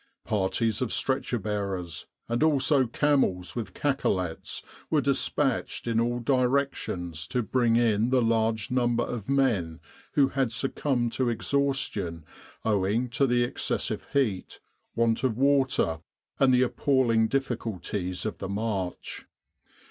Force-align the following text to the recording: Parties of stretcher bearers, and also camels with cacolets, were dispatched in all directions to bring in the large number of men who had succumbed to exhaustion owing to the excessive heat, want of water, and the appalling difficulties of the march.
Parties 0.25 0.81
of 0.81 0.91
stretcher 0.91 1.37
bearers, 1.37 2.07
and 2.27 2.41
also 2.41 2.87
camels 2.87 3.55
with 3.55 3.75
cacolets, 3.75 4.63
were 4.89 4.99
dispatched 4.99 5.85
in 5.85 5.99
all 5.99 6.19
directions 6.19 7.27
to 7.27 7.43
bring 7.43 7.75
in 7.75 8.09
the 8.09 8.19
large 8.23 8.71
number 8.71 9.03
of 9.03 9.29
men 9.29 9.79
who 10.13 10.29
had 10.29 10.51
succumbed 10.51 11.11
to 11.13 11.29
exhaustion 11.29 12.25
owing 12.65 13.09
to 13.09 13.27
the 13.27 13.43
excessive 13.43 14.07
heat, 14.11 14.59
want 14.95 15.23
of 15.23 15.37
water, 15.37 15.99
and 16.39 16.51
the 16.51 16.63
appalling 16.63 17.27
difficulties 17.27 18.25
of 18.25 18.39
the 18.39 18.49
march. 18.49 19.27